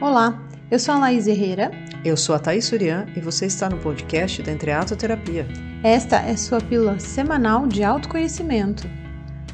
[0.00, 1.70] Olá, eu sou a Laís Herrera.
[2.02, 5.46] Eu sou a Thaís Surian e você está no podcast da Entreatoterapia.
[5.84, 8.88] Esta é sua pílula semanal de autoconhecimento.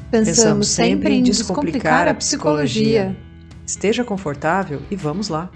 [0.09, 3.13] Pensamos, Pensamos sempre em descomplicar a psicologia.
[3.65, 5.51] Esteja confortável e vamos lá.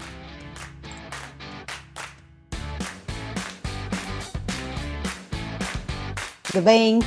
[6.42, 6.98] Tudo bem?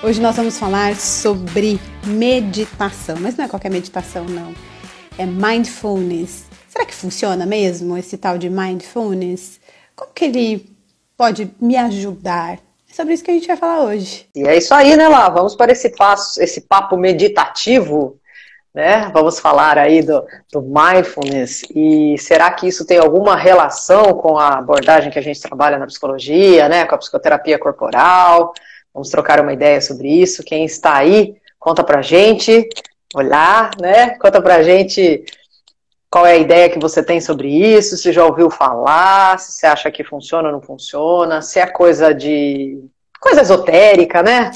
[0.00, 4.54] Hoje nós vamos falar sobre meditação, mas não é qualquer meditação, não.
[5.18, 6.51] É mindfulness.
[6.72, 9.60] Será que funciona mesmo esse tal de mindfulness?
[9.94, 10.74] Como que ele
[11.18, 12.54] pode me ajudar?
[12.90, 14.26] É sobre isso que a gente vai falar hoje.
[14.34, 15.28] E é isso aí, né, Lá?
[15.28, 18.18] Vamos para esse, passo, esse papo meditativo,
[18.72, 19.10] né?
[19.12, 21.62] Vamos falar aí do, do mindfulness.
[21.76, 25.86] E será que isso tem alguma relação com a abordagem que a gente trabalha na
[25.86, 26.86] psicologia, né?
[26.86, 28.54] Com a psicoterapia corporal?
[28.94, 30.42] Vamos trocar uma ideia sobre isso.
[30.42, 32.66] Quem está aí, conta pra gente.
[33.14, 34.16] Olá, né?
[34.18, 35.22] Conta pra gente
[36.12, 37.96] qual é a ideia que você tem sobre isso?
[37.96, 39.38] Se já ouviu falar?
[39.38, 41.40] Se você acha que funciona ou não funciona?
[41.40, 42.84] Se é coisa de.
[43.18, 44.50] coisa esotérica, né?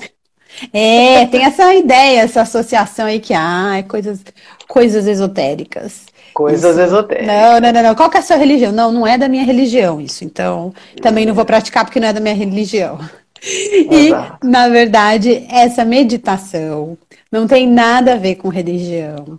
[0.71, 4.23] É, tem essa ideia, essa associação aí que ah, é coisas,
[4.69, 6.05] coisas esotéricas.
[6.35, 6.81] Coisas isso.
[6.81, 7.27] esotéricas.
[7.27, 7.95] Não, não, não, não.
[7.95, 8.71] Qual que é a sua religião?
[8.71, 10.25] Não, não é da minha religião isso.
[10.27, 13.01] Então, também não vou praticar porque não é da minha religião.
[13.43, 14.11] E,
[14.47, 16.99] na verdade, essa meditação
[17.33, 19.39] não tem nada a ver com religião.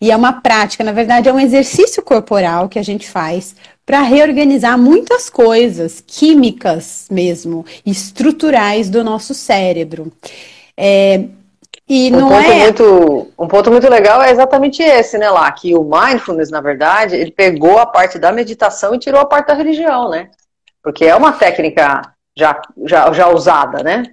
[0.00, 4.00] E é uma prática, na verdade, é um exercício corporal que a gente faz para
[4.00, 10.10] reorganizar muitas coisas, químicas mesmo, estruturais do nosso cérebro.
[10.76, 11.24] É,
[11.88, 12.58] e um não ponto é...
[12.60, 17.16] muito Um ponto muito legal é exatamente esse, né, lá, que o mindfulness, na verdade,
[17.16, 20.30] ele pegou a parte da meditação e tirou a parte da religião, né?
[20.82, 22.00] Porque é uma técnica
[22.38, 24.04] já, já, já usada, né?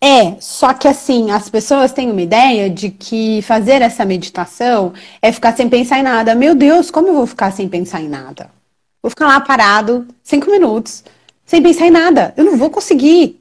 [0.00, 5.32] É, só que assim, as pessoas têm uma ideia de que fazer essa meditação é
[5.32, 6.34] ficar sem pensar em nada.
[6.34, 8.50] Meu Deus, como eu vou ficar sem pensar em nada?
[9.02, 11.04] Vou ficar lá parado, cinco minutos,
[11.44, 12.32] sem pensar em nada.
[12.36, 13.40] Eu não vou conseguir.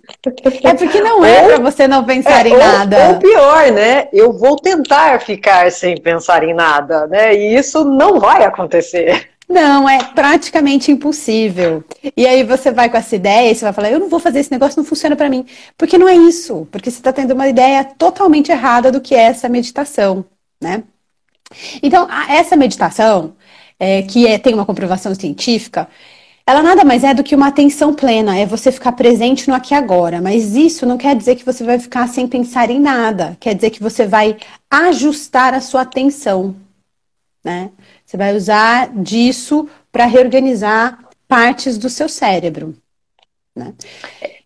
[0.64, 3.10] É porque não é para você não pensar é, em ou, nada.
[3.10, 4.08] Ou pior, né?
[4.12, 7.36] Eu vou tentar ficar sem pensar em nada, né?
[7.36, 9.30] E isso não vai acontecer.
[9.48, 11.84] Não, é praticamente impossível.
[12.18, 14.40] E aí você vai com essa ideia e você vai falar, eu não vou fazer
[14.40, 15.46] esse negócio, não funciona para mim.
[15.78, 16.68] Porque não é isso.
[16.72, 20.26] Porque você está tendo uma ideia totalmente errada do que é essa meditação,
[20.62, 20.84] né?
[21.82, 23.36] Então, essa meditação,
[23.80, 25.88] é, que é, tem uma comprovação científica,
[26.48, 29.74] ela nada mais é do que uma atenção plena, é você ficar presente no aqui
[29.74, 30.22] e agora.
[30.22, 33.38] Mas isso não quer dizer que você vai ficar sem pensar em nada.
[33.40, 34.38] Quer dizer que você vai
[34.70, 36.56] ajustar a sua atenção,
[37.44, 37.72] né?
[38.06, 42.76] Você vai usar disso para reorganizar partes do seu cérebro.
[43.56, 43.74] Né?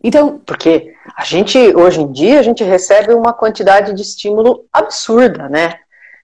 [0.02, 5.48] Então, porque a gente hoje em dia a gente recebe uma quantidade de estímulo absurda,
[5.48, 5.74] né?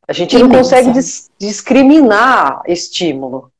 [0.08, 3.50] A gente não consegue dis discriminar estímulo.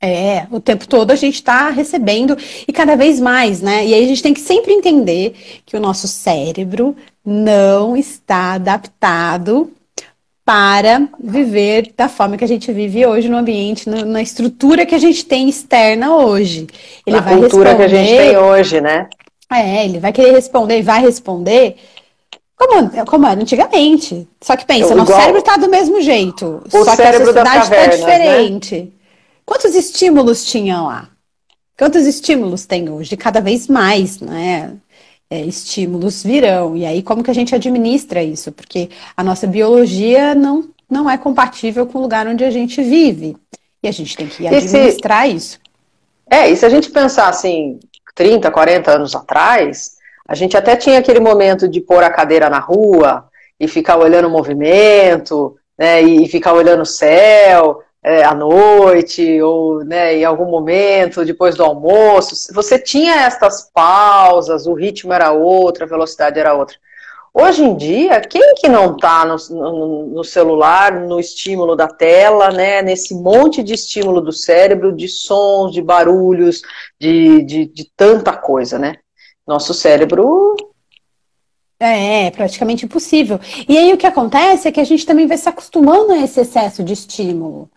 [0.00, 2.36] É, o tempo todo a gente está recebendo
[2.66, 3.86] e cada vez mais, né?
[3.86, 9.70] E aí a gente tem que sempre entender que o nosso cérebro não está adaptado
[10.44, 14.94] para viver da forma que a gente vive hoje no ambiente, no, na estrutura que
[14.94, 16.66] a gente tem externa hoje.
[17.06, 19.08] Ele na vai cultura responder, que a gente tem hoje, né?
[19.50, 21.76] É, ele vai querer responder e vai responder
[22.56, 24.28] como, como era antigamente.
[24.40, 26.62] Só que pensa, Eu, nosso cérebro está do mesmo jeito.
[26.72, 27.88] O só que a sociedade está né?
[27.88, 28.80] diferente.
[28.80, 28.88] Né?
[29.46, 31.08] Quantos estímulos tinham lá?
[31.76, 33.16] Quantos estímulos tem hoje?
[33.16, 34.74] Cada vez mais, né?
[35.34, 36.76] É, estímulos virão.
[36.76, 38.52] E aí, como que a gente administra isso?
[38.52, 43.36] Porque a nossa biologia não, não é compatível com o lugar onde a gente vive.
[43.82, 45.60] E a gente tem que administrar se, isso.
[46.30, 47.80] É, e se a gente pensar assim,
[48.14, 49.96] 30, 40 anos atrás,
[50.26, 53.28] a gente até tinha aquele momento de pôr a cadeira na rua
[53.58, 59.82] e ficar olhando o movimento, né, e ficar olhando o céu, é, à noite ou
[59.82, 62.52] né, em algum momento depois do almoço.
[62.52, 66.76] Você tinha estas pausas, o ritmo era outro, a velocidade era outra.
[67.32, 72.52] Hoje em dia, quem que não está no, no, no, celular, no estímulo da tela,
[72.52, 76.62] né, nesse monte de estímulo do cérebro, de sons, de barulhos,
[77.00, 78.96] de, de, de tanta coisa, né?
[79.44, 80.54] Nosso cérebro
[81.86, 83.40] é, é, praticamente impossível.
[83.68, 86.40] E aí o que acontece é que a gente também vai se acostumando a esse
[86.40, 87.70] excesso de estímulo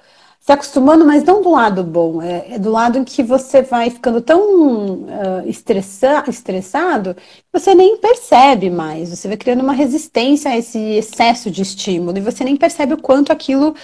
[0.48, 3.90] se acostumando, mas não do lado bom, é, é do lado em que você vai
[3.90, 7.22] ficando tão uh, estressa, estressado que
[7.52, 9.10] você nem percebe mais.
[9.10, 13.02] Você vai criando uma resistência a esse excesso de estímulo e você nem percebe o
[13.02, 13.76] quanto aquilo,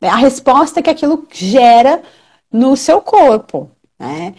[0.00, 2.00] a resposta que aquilo gera
[2.50, 3.70] no seu corpo.
[3.98, 4.34] Né?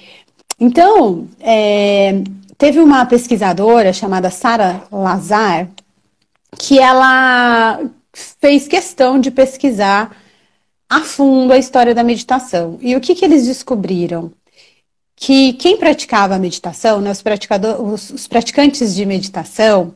[0.59, 2.23] Então, é,
[2.57, 5.69] teve uma pesquisadora chamada Sara Lazar
[6.57, 7.79] que ela
[8.13, 10.15] fez questão de pesquisar
[10.89, 12.77] a fundo a história da meditação.
[12.81, 14.31] E o que, que eles descobriram?
[15.15, 17.23] Que quem praticava a meditação, né, os,
[17.79, 19.93] os, os praticantes de meditação,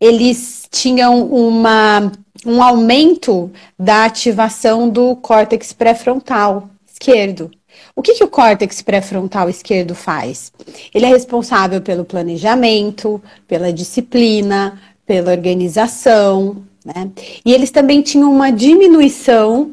[0.00, 2.10] eles tinham uma,
[2.44, 7.50] um aumento da ativação do córtex pré-frontal esquerdo.
[7.94, 10.52] O que, que o córtex pré-frontal esquerdo faz?
[10.94, 17.10] Ele é responsável pelo planejamento, pela disciplina, pela organização, né?
[17.44, 19.72] E eles também tinham uma diminuição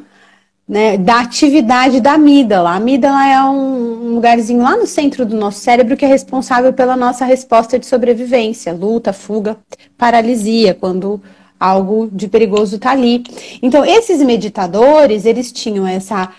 [0.67, 2.71] né, da atividade da amígdala.
[2.71, 6.95] A amígdala é um lugarzinho lá no centro do nosso cérebro que é responsável pela
[6.95, 9.57] nossa resposta de sobrevivência, luta, fuga,
[9.97, 11.21] paralisia, quando
[11.59, 13.23] algo de perigoso está ali.
[13.61, 16.31] Então, esses meditadores, eles tinham essa,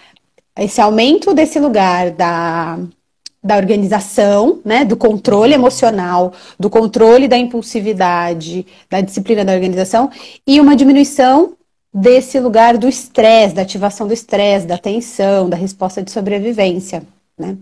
[0.59, 2.79] esse aumento desse lugar da,
[3.43, 10.11] da organização, né, do controle emocional, do controle da impulsividade, da disciplina da organização,
[10.47, 11.55] e uma diminuição
[11.93, 17.03] desse lugar do estresse, da ativação do estresse, da tensão, da resposta de sobrevivência,
[17.37, 17.57] né?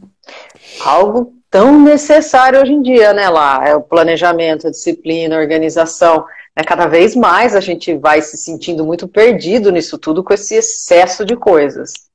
[0.85, 6.25] Algo tão necessário hoje em dia, né, lá, é o planejamento, a disciplina, a organização.
[6.55, 10.55] É, cada vez mais a gente vai se sentindo muito perdido nisso tudo com esse
[10.55, 12.10] excesso de coisas.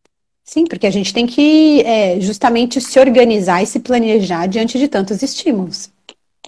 [0.46, 4.88] Sim, porque a gente tem que é, justamente se organizar e se planejar diante de
[4.88, 5.90] tantos estímulos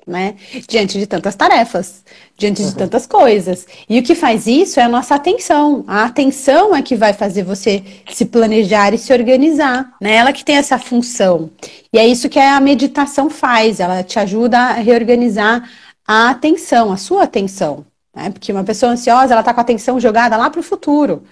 [0.08, 0.36] né?
[0.68, 2.04] Diante de tantas tarefas,
[2.38, 2.76] diante de uhum.
[2.76, 3.68] tantas coisas.
[3.90, 5.84] E o que faz isso é a nossa atenção.
[5.86, 7.84] A atenção é que vai fazer você
[8.14, 10.16] se planejar e se organizar, né?
[10.16, 11.50] Ela que tem essa função.
[11.92, 15.70] E é isso que a meditação faz, ela te ajuda a reorganizar
[16.08, 17.86] a atenção, a sua atenção.
[18.16, 18.30] Né?
[18.30, 21.24] Porque uma pessoa ansiosa, ela tá com a atenção jogada lá para o futuro.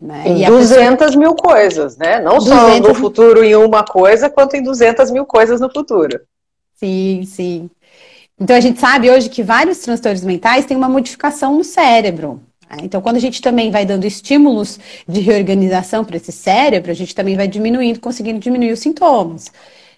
[0.00, 0.24] Né?
[0.26, 1.18] Em 200 pessoa...
[1.18, 2.20] mil coisas, né?
[2.20, 2.58] Não 200...
[2.58, 6.20] só no futuro em uma coisa, quanto em 200 mil coisas no futuro.
[6.74, 7.70] Sim, sim.
[8.38, 12.40] Então a gente sabe hoje que vários transtornos mentais têm uma modificação no cérebro.
[12.68, 12.78] Né?
[12.82, 17.14] Então, quando a gente também vai dando estímulos de reorganização para esse cérebro, a gente
[17.14, 19.52] também vai diminuindo, conseguindo diminuir os sintomas.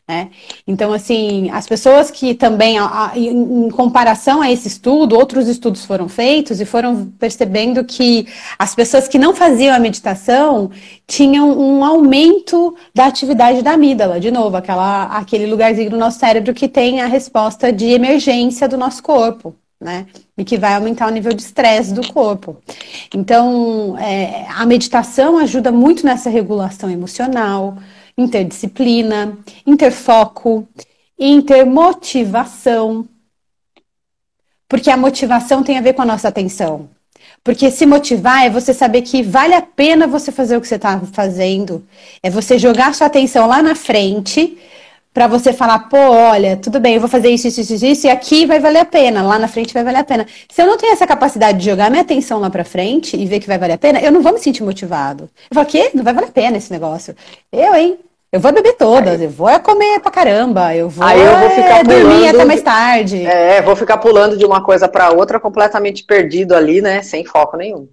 [0.08, 0.30] Né?
[0.68, 2.76] Então, assim, as pessoas que também,
[3.16, 8.26] em comparação a esse estudo, outros estudos foram feitos e foram percebendo que
[8.56, 10.70] as pessoas que não faziam a meditação
[11.08, 16.54] tinham um aumento da atividade da amígdala, de novo, aquela, aquele lugarzinho do nosso cérebro
[16.54, 19.56] que tem a resposta de emergência do nosso corpo.
[19.78, 20.06] Né?
[20.38, 22.56] E que vai aumentar o nível de estresse do corpo.
[23.14, 27.76] Então, é, a meditação ajuda muito nessa regulação emocional,
[28.16, 29.36] interdisciplina,
[29.66, 30.66] interfoco,
[31.18, 33.08] intermotivação.
[34.68, 36.88] Porque a motivação tem a ver com a nossa atenção.
[37.44, 40.74] Porque se motivar é você saber que vale a pena você fazer o que você
[40.74, 41.86] está fazendo.
[42.22, 44.58] É você jogar sua atenção lá na frente
[45.14, 48.10] para você falar, pô, olha, tudo bem, eu vou fazer isso, isso, isso, isso, e
[48.10, 50.26] aqui vai valer a pena, lá na frente vai valer a pena.
[50.46, 53.40] Se eu não tenho essa capacidade de jogar minha atenção lá para frente e ver
[53.40, 55.30] que vai valer a pena, eu não vou me sentir motivado.
[55.50, 55.90] Eu falo, quê?
[55.94, 57.16] Não vai valer a pena esse negócio.
[57.50, 57.98] Eu, hein?
[58.32, 61.50] Eu vou beber todas, aí, eu vou comer pra caramba, eu vou, aí eu vou
[61.50, 63.24] ficar é, dormir até mais tarde.
[63.24, 67.56] É, vou ficar pulando de uma coisa para outra completamente perdido ali, né, sem foco
[67.56, 67.88] nenhum.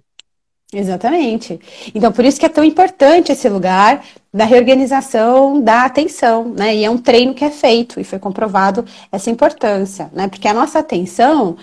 [0.72, 1.60] Exatamente.
[1.94, 6.74] Então, por isso que é tão importante esse lugar da reorganização da atenção, né?
[6.74, 10.26] E é um treino que é feito e foi comprovado essa importância, né?
[10.26, 11.56] Porque a nossa atenção,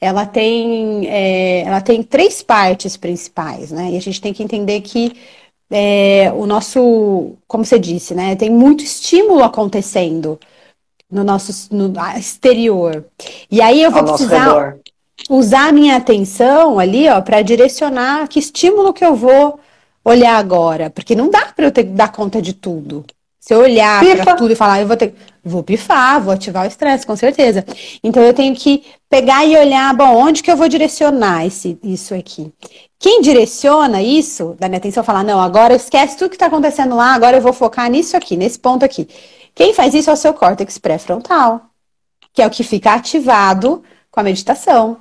[0.00, 3.90] ela tem, é, ela tem três partes principais, né?
[3.92, 5.12] E a gente tem que entender que
[5.70, 8.36] é, o nosso, como você disse, né?
[8.36, 10.38] Tem muito estímulo acontecendo
[11.10, 13.04] no nosso no exterior.
[13.50, 14.76] E aí eu vou precisar
[15.30, 19.58] usar a minha atenção ali, ó, para direcionar que estímulo que eu vou
[20.04, 23.04] olhar agora, porque não dá para eu ter, dar conta de tudo.
[23.46, 26.66] Se eu olhar para tudo e falar, eu vou ter, vou pifar, vou ativar o
[26.66, 27.64] estresse, com certeza.
[28.02, 32.12] Então eu tenho que pegar e olhar, bom, onde que eu vou direcionar esse, isso
[32.12, 32.52] aqui?
[32.98, 37.14] Quem direciona isso, da minha atenção, falar, não, agora esquece tudo que está acontecendo lá,
[37.14, 39.08] agora eu vou focar nisso aqui, nesse ponto aqui.
[39.54, 41.66] Quem faz isso é o seu córtex pré-frontal,
[42.32, 44.96] que é o que fica ativado com a meditação.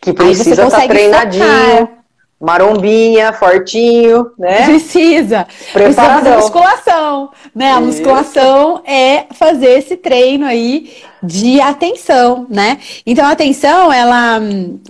[0.00, 1.44] Que precisa estar tá treinadinho.
[1.44, 1.99] Focar
[2.40, 4.64] marombinha, fortinho, né?
[4.64, 5.46] Precisa.
[5.72, 7.72] Precisa fazer musculação, né?
[7.72, 12.78] A musculação é fazer esse treino aí de atenção, né?
[13.04, 14.40] Então a atenção, ela,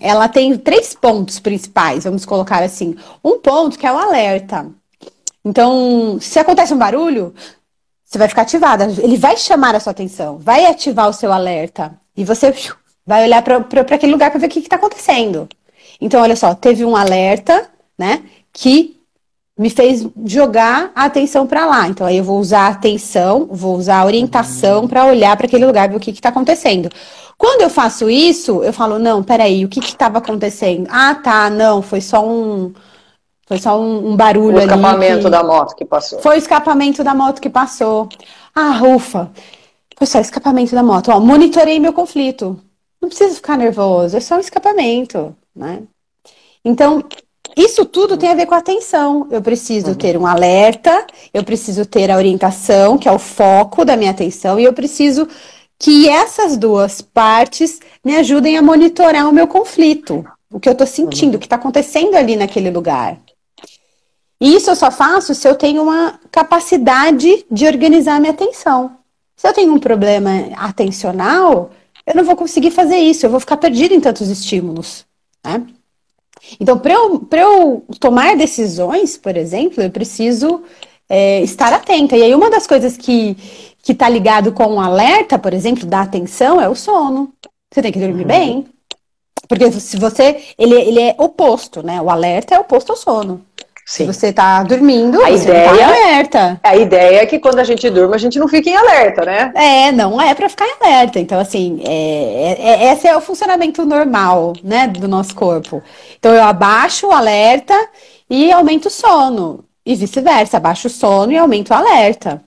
[0.01, 2.95] ela tem três pontos principais, vamos colocar assim.
[3.25, 4.67] Um ponto que é o alerta.
[5.45, 7.35] Então, se acontece um barulho,
[8.05, 8.85] você vai ficar ativada.
[8.85, 11.99] Ele vai chamar a sua atenção, vai ativar o seu alerta.
[12.17, 12.55] E você
[13.07, 13.57] vai olhar para
[13.95, 15.49] aquele lugar para ver o que está acontecendo.
[16.01, 18.99] Então, olha só, teve um alerta, né, que
[19.59, 21.87] me fez jogar a atenção para lá.
[21.87, 25.67] Então, aí eu vou usar a atenção, vou usar a orientação para olhar para aquele
[25.67, 26.89] lugar, ver o que está acontecendo.
[27.37, 30.87] Quando eu faço isso, eu falo, não, peraí, o que estava acontecendo?
[30.91, 32.73] Ah, tá, não, foi só um.
[33.47, 34.67] Foi só um, um barulho ali.
[34.67, 35.31] O escapamento que...
[35.31, 36.21] da moto que passou.
[36.21, 38.09] Foi o escapamento da moto que passou.
[38.55, 39.31] Ah, ufa.
[39.97, 41.11] Foi só escapamento da moto.
[41.11, 42.59] Ó, monitorei meu conflito.
[43.01, 45.83] Não precisa ficar nervoso, é só um escapamento, né?
[46.65, 47.05] Então,
[47.57, 49.27] isso tudo tem a ver com a atenção.
[49.31, 49.95] Eu preciso uhum.
[49.95, 54.59] ter um alerta, eu preciso ter a orientação, que é o foco da minha atenção,
[54.59, 55.27] e eu preciso
[55.79, 60.87] que essas duas partes me ajudem a monitorar o meu conflito, o que eu estou
[60.87, 61.37] sentindo, uhum.
[61.37, 63.19] o que está acontecendo ali naquele lugar.
[64.41, 68.97] E isso eu só faço se eu tenho uma capacidade de organizar a minha atenção.
[69.37, 71.71] Se eu tenho um problema atencional,
[72.07, 75.05] eu não vou conseguir fazer isso, eu vou ficar perdido em tantos estímulos.
[75.45, 75.67] Né?
[76.59, 80.63] Então, para eu, eu tomar decisões, por exemplo, eu preciso
[81.09, 82.17] é, estar atenta.
[82.17, 83.37] E aí, uma das coisas que
[83.87, 87.33] está ligado com o alerta, por exemplo, da atenção, é o sono.
[87.73, 88.29] Você tem que dormir uhum.
[88.29, 88.67] bem.
[89.49, 90.43] Porque se você.
[90.57, 92.01] Ele, ele é oposto, né?
[92.01, 93.45] O alerta é oposto ao sono.
[93.91, 94.05] Sim.
[94.05, 96.61] Se você está dormindo, a você ideia, tá alerta.
[96.63, 99.53] A ideia é que quando a gente durma, a gente não fica em alerta, né?
[99.53, 101.19] É, não é para ficar em alerta.
[101.19, 105.83] Então, assim, é, é, é, esse é o funcionamento normal, né, do nosso corpo.
[106.17, 107.75] Então, eu abaixo o alerta
[108.31, 109.65] e aumento o sono.
[109.85, 112.41] E vice-versa, abaixo o sono e aumento o alerta.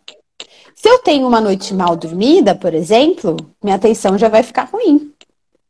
[0.73, 5.11] Se eu tenho uma noite mal dormida, por exemplo, minha atenção já vai ficar ruim.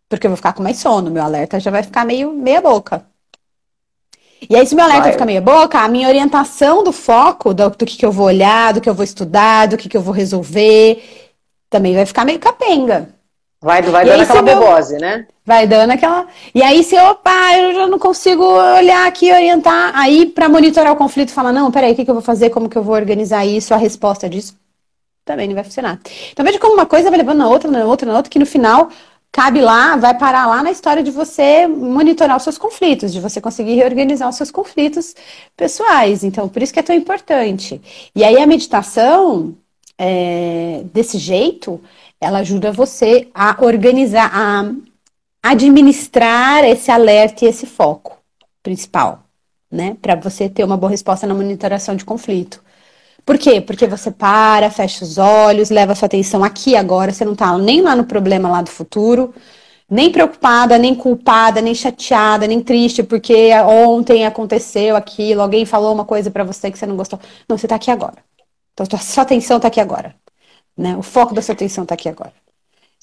[0.07, 3.11] Porque eu vou ficar com mais sono, meu alerta já vai ficar meio meia boca.
[4.49, 5.11] E aí, se meu alerta Vai.
[5.13, 8.73] fica meia boca, a minha orientação do foco, do, do que, que eu vou olhar,
[8.73, 11.03] do que eu vou estudar, do que, que eu vou resolver,
[11.69, 13.09] também vai ficar meio capenga.
[13.61, 15.25] Vai, vai dando aí, aquela bobose, né?
[15.45, 16.27] Vai dando aquela.
[16.53, 20.97] E aí, se opa, eu já não consigo olhar aqui orientar, aí para monitorar o
[20.97, 23.45] conflito, fala: não, peraí, o que, que eu vou fazer, como que eu vou organizar
[23.45, 24.55] isso, a resposta disso
[25.25, 25.99] também não vai funcionar.
[26.31, 28.45] Então, veja como uma coisa vai levando na outra, na outra, na outra, que no
[28.45, 28.89] final
[29.33, 33.41] cabe lá, vai parar lá na história de você monitorar os seus conflitos, de você
[33.41, 35.15] conseguir reorganizar os seus conflitos
[35.57, 36.23] pessoais.
[36.23, 37.81] Então, por isso que é tão importante.
[38.15, 39.55] E aí a meditação,
[39.97, 41.81] é, desse jeito,
[42.21, 44.71] ela ajuda você a organizar, a
[45.41, 48.17] administrar esse alerta e esse foco
[48.61, 49.23] principal,
[49.69, 49.97] né?
[49.99, 52.62] Para você ter uma boa resposta na monitoração de conflito.
[53.25, 53.61] Por quê?
[53.61, 57.81] Porque você para, fecha os olhos, leva sua atenção aqui agora, você não tá nem
[57.81, 59.33] lá no problema lá do futuro,
[59.89, 66.05] nem preocupada, nem culpada, nem chateada, nem triste porque ontem aconteceu aquilo, alguém falou uma
[66.05, 67.19] coisa para você que você não gostou.
[67.47, 68.17] Não, você tá aqui agora.
[68.73, 70.15] Então sua atenção tá aqui agora,
[70.77, 70.97] né?
[70.97, 72.33] O foco da sua atenção tá aqui agora.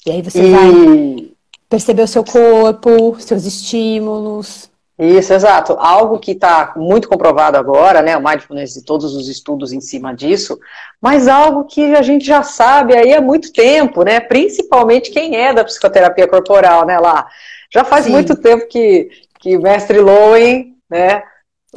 [0.05, 0.51] E aí você e...
[0.51, 1.31] vai
[1.69, 4.70] perceber o seu corpo, seus estímulos,
[5.01, 5.75] isso, exato.
[5.79, 10.13] Algo que está muito comprovado agora, né, o mindfulness e todos os estudos em cima
[10.13, 10.59] disso,
[11.01, 15.53] mas algo que a gente já sabe aí há muito tempo, né, principalmente quem é
[15.53, 17.27] da psicoterapia corporal, né, lá.
[17.73, 18.11] Já faz Sim.
[18.11, 21.23] muito tempo que, que o mestre Lowen, né,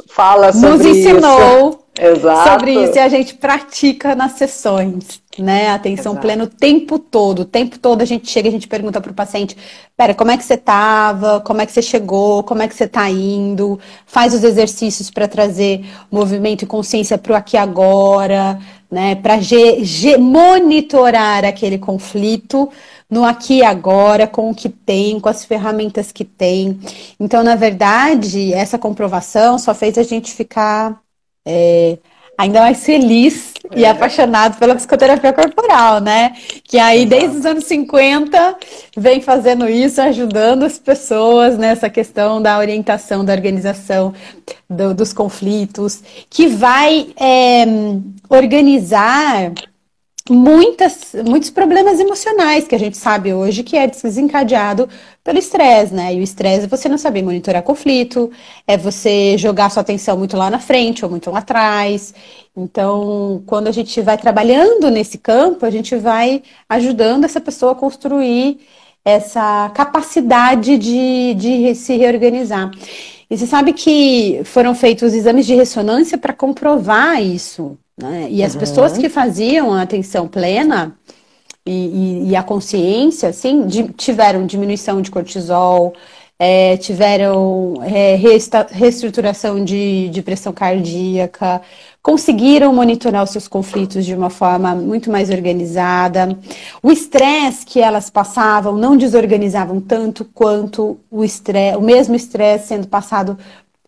[0.07, 1.84] fala sobre Nos ensinou isso.
[1.99, 2.51] Exato.
[2.51, 5.69] sobre isso e a gente pratica nas sessões, né?
[5.69, 6.27] Atenção Exato.
[6.27, 7.39] plena o tempo todo.
[7.39, 9.55] O tempo todo a gente chega e a gente pergunta para o paciente:
[9.95, 11.39] pera, como é que você estava?
[11.39, 12.43] Como é que você chegou?
[12.43, 13.79] Como é que você está indo?
[14.05, 18.59] Faz os exercícios para trazer movimento e consciência para o aqui e agora,
[18.91, 19.15] né?
[19.15, 19.35] Para
[20.19, 22.69] monitorar aquele conflito
[23.09, 26.77] no aqui e agora, com o que tem, com as ferramentas que tem.
[27.19, 31.04] Então, na verdade, essa comprovação só fez a gente ficar
[31.45, 31.97] é,
[32.37, 33.79] ainda mais feliz é.
[33.79, 36.35] e apaixonado pela psicoterapia corporal, né?
[36.63, 37.09] Que aí, Exato.
[37.09, 38.57] desde os anos 50,
[38.97, 44.13] vem fazendo isso, ajudando as pessoas nessa questão da orientação, da organização
[44.69, 47.65] do, dos conflitos, que vai é,
[48.29, 49.53] organizar
[50.29, 54.89] muitas, muitos problemas emocionais que a gente sabe hoje que é desencadeado
[55.23, 56.15] pelo estresse, né?
[56.15, 58.31] E o estresse é você não saber monitorar conflito,
[58.67, 62.13] é você jogar sua atenção muito lá na frente ou muito lá atrás.
[62.57, 67.75] Então, quando a gente vai trabalhando nesse campo, a gente vai ajudando essa pessoa a
[67.75, 68.59] construir
[69.03, 72.71] essa capacidade de, de se reorganizar.
[73.29, 77.77] E você sabe que foram feitos exames de ressonância para comprovar isso.
[77.97, 78.27] Né?
[78.29, 78.59] E as uhum.
[78.59, 80.97] pessoas que faziam a atenção plena
[81.65, 85.93] e, e, e a consciência, assim, de, tiveram diminuição de cortisol,
[86.37, 91.61] é, tiveram é, reestruturação de, de pressão cardíaca,
[92.03, 96.37] conseguiram monitorar os seus conflitos de uma forma muito mais organizada.
[96.83, 102.87] O estresse que elas passavam não desorganizavam tanto quanto o estresse, o mesmo estresse sendo
[102.87, 103.37] passado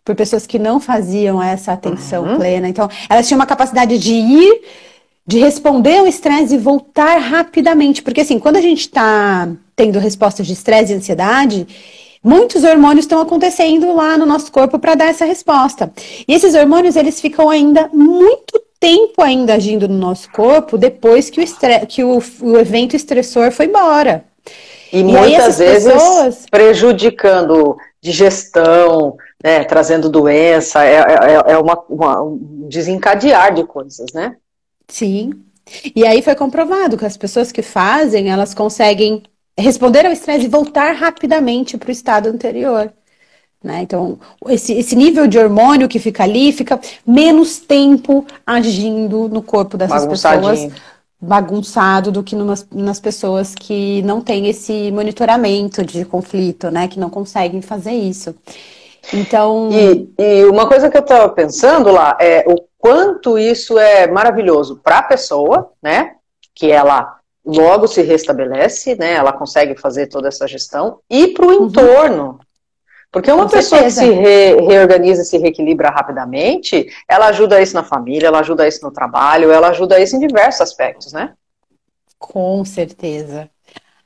[0.08, 2.36] por pessoas que não faziam essa atenção uhum.
[2.38, 2.66] plena.
[2.66, 4.62] Então, elas tinham uma capacidade de ir,
[5.26, 8.00] de responder ao estresse e voltar rapidamente.
[8.00, 9.46] Porque, assim, quando a gente está
[9.76, 11.68] tendo respostas de estresse e ansiedade,
[12.24, 15.92] muitos hormônios estão acontecendo lá no nosso corpo para dar essa resposta.
[16.26, 21.38] E esses hormônios, eles ficam ainda muito tempo ainda agindo no nosso corpo depois que
[21.38, 21.84] o, estre...
[21.84, 24.24] que o, o evento estressor foi embora.
[24.90, 26.46] E, e muitas vezes pessoas...
[26.50, 34.36] prejudicando digestão, né, trazendo doença, é, é, é uma, uma, um desencadear de coisas, né?
[34.88, 35.32] Sim.
[35.94, 39.22] E aí foi comprovado que as pessoas que fazem, elas conseguem
[39.56, 42.92] responder ao estresse e voltar rapidamente para o estado anterior.
[43.62, 43.82] Né?
[43.82, 49.76] Então, esse, esse nível de hormônio que fica ali fica menos tempo agindo no corpo
[49.76, 50.68] dessas pessoas
[51.20, 56.86] bagunçado do que numas, nas pessoas que não têm esse monitoramento de conflito, né?
[56.86, 58.34] Que não conseguem fazer isso.
[59.12, 59.70] Então.
[59.72, 64.80] E, e uma coisa que eu estava pensando lá é o quanto isso é maravilhoso
[64.82, 66.16] para a pessoa, né?
[66.54, 69.14] Que ela logo se restabelece, né?
[69.14, 71.66] Ela consegue fazer toda essa gestão e para o uhum.
[71.66, 72.38] entorno.
[73.10, 74.02] Porque uma Com pessoa certeza.
[74.02, 78.84] que se re, reorganiza, se reequilibra rapidamente, ela ajuda isso na família, ela ajuda isso
[78.84, 81.32] no trabalho, ela ajuda isso em diversos aspectos, né?
[82.18, 83.48] Com certeza.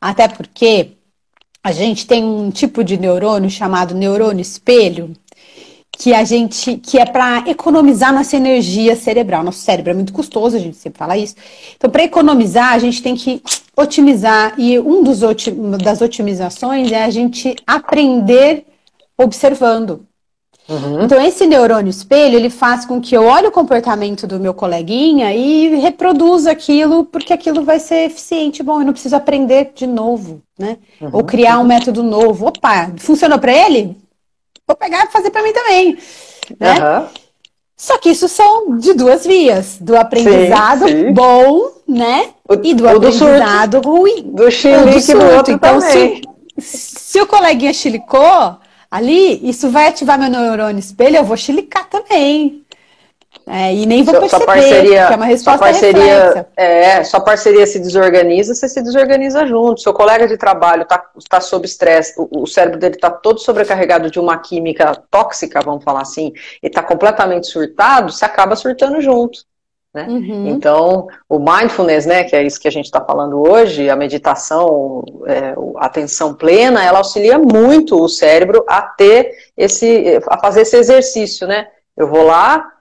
[0.00, 0.98] Até porque
[1.64, 5.12] a gente tem um tipo de neurônio chamado neurônio espelho,
[5.92, 9.44] que a gente que é para economizar nossa energia cerebral.
[9.44, 11.36] Nosso cérebro é muito custoso, a gente sempre fala isso.
[11.76, 13.42] Então, para economizar, a gente tem que
[13.76, 15.20] otimizar e um dos
[15.82, 18.66] das otimizações é a gente aprender
[19.16, 20.06] observando.
[20.68, 21.02] Uhum.
[21.02, 25.34] Então, esse neurônio espelho, ele faz com que eu olhe o comportamento do meu coleguinha
[25.34, 28.62] e reproduza aquilo, porque aquilo vai ser eficiente.
[28.62, 30.78] Bom, eu não preciso aprender de novo, né?
[31.00, 31.10] Uhum.
[31.12, 32.46] Ou criar um método novo.
[32.46, 33.96] Opa, funcionou para ele?
[34.66, 35.98] Vou pegar e fazer para mim também,
[36.58, 36.74] né?
[36.74, 37.06] Uhum.
[37.76, 41.12] Só que isso são de duas vias, do aprendizado sim, sim.
[41.12, 42.30] bom, né?
[42.48, 44.22] O, e do aprendizado do ruim.
[44.22, 45.80] Do chilique do outro então.
[45.80, 46.22] Se,
[46.58, 48.56] se o coleguinha chilicou,
[48.92, 52.62] ali, isso vai ativar meu neurônio espelho, eu vou chilicar também.
[53.46, 57.66] É, e nem vou perceber, sua parceria, é uma resposta sua parceria, É, sua parceria
[57.66, 59.80] se desorganiza, você se desorganiza junto.
[59.80, 64.10] Seu colega de trabalho está tá sob estresse, o, o, cérebro dele está todo sobrecarregado
[64.10, 66.30] de uma química tóxica, vamos falar assim,
[66.62, 69.40] e está completamente surtado, você acaba surtando junto.
[69.94, 70.06] Né?
[70.08, 70.48] Uhum.
[70.48, 75.04] Então, o mindfulness, né, que é isso que a gente está falando hoje, a meditação,
[75.26, 80.76] é, a atenção plena, ela auxilia muito o cérebro a ter esse, a fazer esse
[80.76, 81.68] exercício, né?
[81.94, 82.72] Eu vou lá,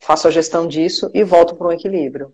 [0.00, 2.32] faço a gestão disso e volto para um equilíbrio.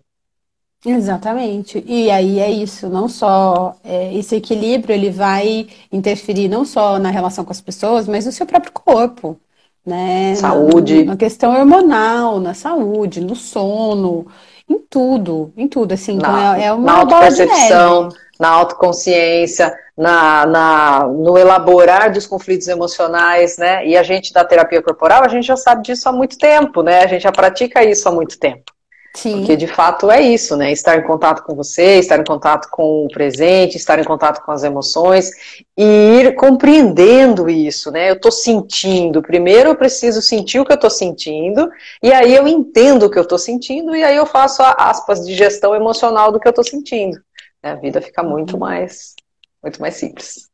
[0.85, 1.83] Exatamente.
[1.85, 7.11] E aí é isso, não só é, esse equilíbrio ele vai interferir não só na
[7.11, 9.37] relação com as pessoas, mas no seu próprio corpo
[9.85, 10.35] né?
[10.35, 11.03] Saúde.
[11.03, 14.27] Na, na, questão hormonal, na saúde, no sono,
[14.69, 16.15] em tudo, em tudo, assim.
[16.15, 22.67] Então na, é, é uma na autopercepção, na autoconsciência, na, na, no elaborar dos conflitos
[22.67, 23.85] emocionais, né?
[23.85, 27.03] E a gente da terapia corporal, a gente já sabe disso há muito tempo, né?
[27.03, 28.71] A gente já pratica isso há muito tempo.
[29.13, 29.39] Sim.
[29.39, 30.71] Porque de fato é isso, né?
[30.71, 34.51] Estar em contato com você, estar em contato com o presente, estar em contato com
[34.51, 35.29] as emoções
[35.77, 38.09] e ir compreendendo isso, né?
[38.09, 39.21] Eu estou sentindo.
[39.21, 41.69] Primeiro eu preciso sentir o que eu estou sentindo,
[42.01, 45.25] e aí eu entendo o que eu estou sentindo, e aí eu faço a aspas
[45.25, 47.21] de gestão emocional do que eu estou sentindo.
[47.61, 49.15] A vida fica muito mais,
[49.61, 50.49] muito mais simples.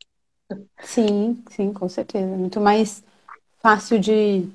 [0.81, 2.25] Sim, sim, com certeza.
[2.25, 3.03] Muito mais
[3.59, 4.47] fácil de,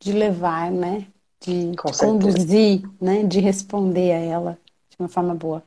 [0.00, 1.06] de levar, né?
[1.42, 4.58] De conduzir, né, de responder a ela
[4.90, 5.62] de uma forma boa.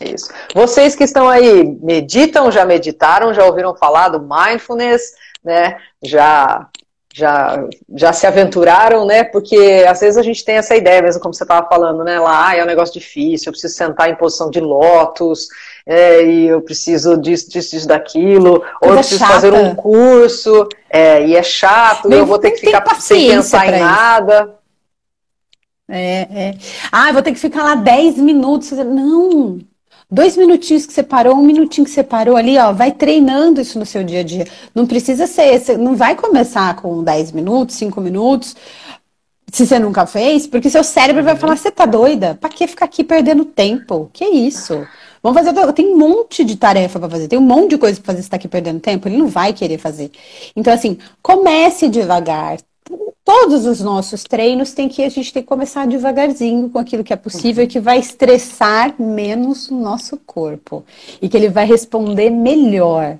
[0.00, 0.30] Isso.
[0.54, 5.78] Vocês que estão aí, meditam, já meditaram, já ouviram falar do mindfulness, né?
[6.02, 6.68] Já
[7.12, 9.24] já, já se aventuraram, né?
[9.24, 12.20] Porque às vezes a gente tem essa ideia, mesmo como você estava falando, né?
[12.20, 15.48] Lá, ah, é um negócio difícil, eu preciso sentar em posição de lótus,
[15.84, 19.32] é, e eu preciso disso, disso, disso, daquilo, ou eu preciso chata.
[19.32, 23.66] fazer um curso, é, e é chato, e eu vou ter que ficar sem pensar
[23.66, 24.59] em nada.
[25.90, 26.54] É, é.
[26.90, 28.70] Ah, vou ter que ficar lá 10 minutos.
[28.70, 29.58] Não!
[30.12, 33.78] Dois minutinhos que você parou, um minutinho que você parou ali, ó, vai treinando isso
[33.78, 34.44] no seu dia a dia.
[34.74, 38.56] Não precisa ser, você não vai começar com 10 minutos, 5 minutos,
[39.52, 42.36] se você nunca fez, porque seu cérebro vai falar, você tá doida?
[42.40, 44.10] Pra que ficar aqui perdendo tempo?
[44.12, 44.86] Que isso?
[45.22, 48.12] Vamos fazer, tem um monte de tarefa para fazer, tem um monte de coisa para
[48.12, 50.10] fazer, você tá aqui perdendo tempo, ele não vai querer fazer.
[50.56, 52.58] Então, assim, comece devagar,
[53.30, 57.12] todos os nossos treinos tem que a gente tem que começar devagarzinho com aquilo que
[57.12, 60.84] é possível e que vai estressar menos o nosso corpo
[61.22, 63.18] e que ele vai responder melhor.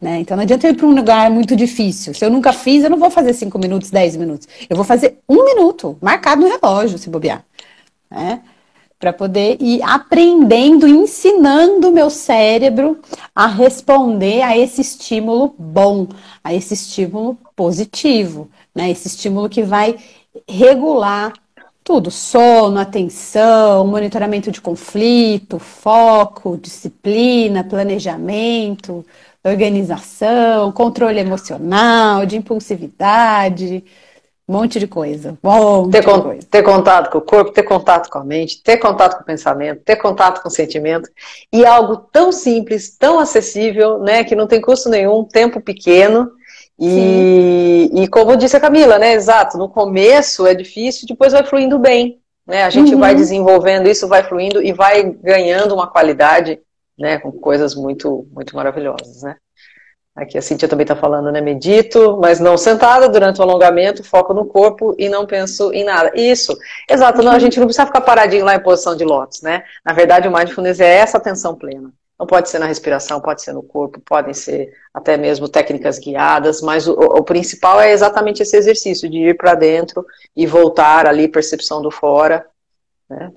[0.00, 0.20] Né?
[0.20, 2.14] Então não adianta ir para um lugar muito difícil.
[2.14, 4.46] Se eu nunca fiz, eu não vou fazer 5 minutos, 10 minutos.
[4.70, 7.44] Eu vou fazer um minuto, marcado no relógio, se bobear.
[8.08, 8.40] Né?
[8.98, 12.98] Para poder ir aprendendo, ensinando o meu cérebro
[13.34, 16.08] a responder a esse estímulo bom,
[16.42, 18.90] a esse estímulo positivo, né?
[18.90, 19.96] Esse estímulo que vai
[20.48, 21.32] regular
[21.84, 29.06] tudo: sono, atenção, monitoramento de conflito, foco, disciplina, planejamento,
[29.44, 33.84] organização, controle emocional, de impulsividade,
[34.48, 35.36] um monte de coisa.
[35.90, 36.46] Ter, de coisa.
[36.50, 39.82] ter contato com o corpo, ter contato com a mente, ter contato com o pensamento,
[39.84, 41.10] ter contato com o sentimento.
[41.52, 44.24] E algo tão simples, tão acessível, né?
[44.24, 46.30] Que não tem custo nenhum, tempo pequeno
[46.78, 49.14] e, e, como disse a Camila, né?
[49.14, 52.20] Exato, no começo é difícil, depois vai fluindo bem.
[52.46, 52.62] Né?
[52.62, 53.00] A gente uhum.
[53.00, 56.60] vai desenvolvendo isso, vai fluindo e vai ganhando uma qualidade,
[56.96, 57.18] né?
[57.18, 59.36] Com coisas muito, muito maravilhosas, né?
[60.18, 61.40] Aqui a Cintia também está falando, né?
[61.40, 66.10] Medito, mas não sentada durante o alongamento, foco no corpo e não penso em nada.
[66.12, 66.58] Isso,
[66.90, 67.22] exato.
[67.22, 69.62] Não, a gente não precisa ficar paradinho lá em posição de lótus, né?
[69.84, 71.92] Na verdade, o mindfulness é essa atenção plena.
[72.18, 76.60] Não pode ser na respiração, pode ser no corpo, podem ser até mesmo técnicas guiadas,
[76.60, 80.04] mas o, o principal é exatamente esse exercício de ir para dentro
[80.34, 82.44] e voltar ali, percepção do fora.
[83.08, 83.30] Né?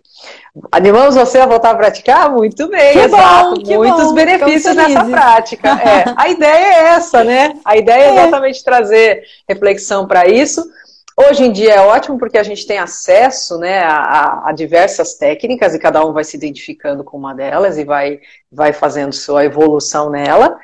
[0.72, 2.30] Animamos você a voltar a praticar?
[2.30, 3.62] Muito bem, que exato.
[3.62, 5.72] Bom, Muitos bom, benefícios nessa prática.
[5.82, 7.54] É, a ideia é essa, né?
[7.64, 10.64] A ideia é, é exatamente trazer reflexão para isso
[11.18, 15.76] Hoje em dia é ótimo porque a gente tem acesso né, a, a, diversas técnicas
[15.76, 18.20] e cada um vai se identificando com uma delas e vai,
[18.52, 20.58] vai fazendo sua evolução nela.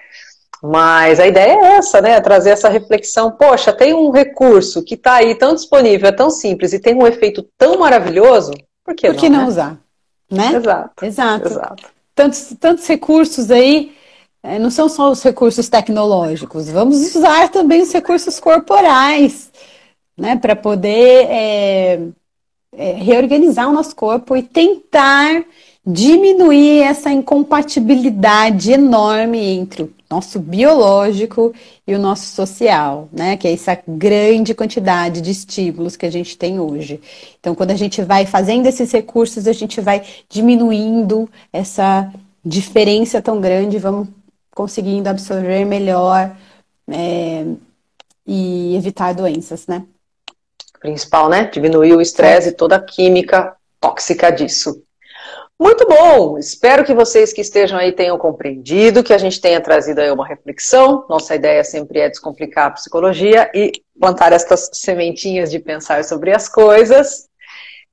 [0.64, 2.20] Mas a ideia é essa, né?
[2.20, 3.32] Trazer essa reflexão.
[3.32, 7.06] Poxa, tem um recurso que está aí tão disponível, é tão simples e tem um
[7.06, 8.54] efeito tão maravilhoso,
[8.88, 9.20] por que por não?
[9.20, 9.48] que não né?
[9.48, 9.78] usar?
[10.32, 10.54] Né?
[10.56, 11.06] Exato.
[11.06, 11.48] Exato.
[11.48, 11.90] Exato.
[12.16, 13.92] Tantos, tantos recursos aí,
[14.42, 19.52] é, não são só os recursos tecnológicos, vamos usar também os recursos corporais
[20.18, 22.00] né, para poder é,
[22.76, 25.44] é, reorganizar o nosso corpo e tentar
[25.86, 31.54] diminuir essa incompatibilidade enorme entre o nosso biológico
[31.86, 33.38] e o nosso social, né?
[33.38, 37.02] Que é essa grande quantidade de estímulos que a gente tem hoje.
[37.40, 42.12] Então, quando a gente vai fazendo esses recursos, a gente vai diminuindo essa
[42.44, 44.08] diferença tão grande, vamos
[44.54, 46.36] conseguindo absorver melhor
[46.90, 47.46] é,
[48.26, 49.84] e evitar doenças, né?
[50.80, 51.46] principal, né?
[51.46, 54.82] Diminuir o estresse e toda a química tóxica disso.
[55.60, 56.38] Muito bom!
[56.38, 60.28] Espero que vocês que estejam aí tenham compreendido, que a gente tenha trazido aí uma
[60.28, 61.04] reflexão.
[61.10, 66.48] Nossa ideia sempre é descomplicar a psicologia e plantar estas sementinhas de pensar sobre as
[66.48, 67.27] coisas.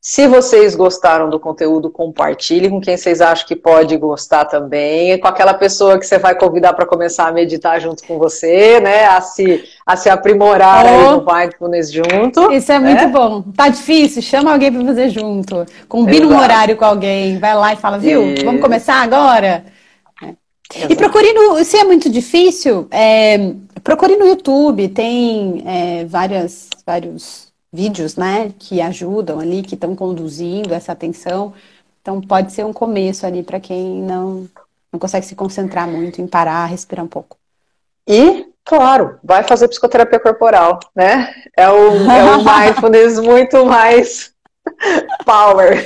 [0.07, 5.27] Se vocês gostaram do conteúdo, compartilhem com quem vocês acham que pode gostar também, com
[5.27, 9.07] aquela pessoa que você vai convidar para começar a meditar junto com você, né?
[9.07, 12.53] A se, a se aprimorar oh, no mindfulness junto.
[12.53, 12.91] Isso é né?
[12.91, 13.45] muito bom.
[13.57, 14.21] Tá difícil?
[14.21, 15.65] Chama alguém para fazer junto.
[15.89, 16.35] Combina Exato.
[16.35, 18.25] um horário com alguém, vai lá e fala, viu?
[18.25, 18.45] E...
[18.45, 19.65] Vamos começar agora?
[20.23, 20.35] É.
[20.87, 21.65] E procure no.
[21.65, 27.44] Se é muito difícil, é, procure no YouTube, tem é, várias, vários
[27.75, 31.53] vídeos, né, que ajudam ali, que estão conduzindo essa atenção.
[32.01, 34.49] Então pode ser um começo ali para quem não
[34.93, 37.37] não consegue se concentrar muito em parar, respirar um pouco.
[38.07, 41.35] E, claro, vai fazer psicoterapia corporal, né?
[41.57, 44.33] É um, é um mindfulness muito mais
[45.27, 45.85] power.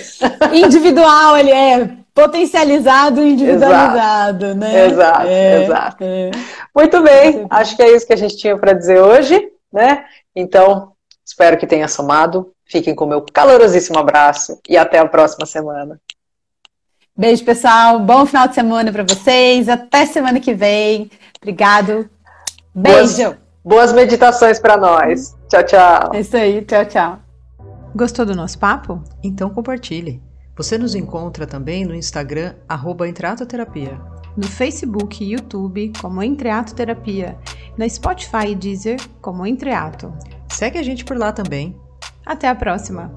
[0.53, 4.59] Individual, ele é potencializado e individualizado, exato.
[4.59, 4.87] né?
[4.87, 6.05] Exato, é, exato.
[6.05, 6.31] É.
[6.77, 10.05] Muito bem, acho que é isso que a gente tinha para dizer hoje, né?
[10.37, 10.93] Então,
[11.29, 12.53] Espero que tenha somado.
[12.65, 16.01] Fiquem com meu calorosíssimo abraço e até a próxima semana.
[17.15, 18.01] Beijo, pessoal.
[18.01, 19.69] Bom final de semana para vocês.
[19.69, 21.11] Até semana que vem.
[21.37, 22.09] Obrigado.
[22.75, 23.25] Beijo.
[23.25, 25.37] Boas, boas meditações para nós.
[25.51, 26.11] Tchau, tchau.
[26.15, 26.65] É isso aí.
[26.65, 27.19] Tchau, tchau.
[27.95, 29.05] Gostou do nosso papo?
[29.23, 30.23] Então compartilhe.
[30.57, 34.01] Você nos encontra também no Instagram, arroba Entreatoterapia.
[34.35, 37.37] No Facebook e YouTube, como Entreato Terapia.
[37.77, 40.11] Na Spotify e Deezer, como Entreato.
[40.53, 41.77] Segue a gente por lá também.
[42.25, 43.13] Até a próxima!